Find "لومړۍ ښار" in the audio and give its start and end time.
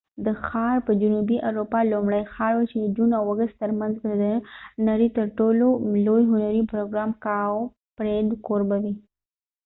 1.93-2.53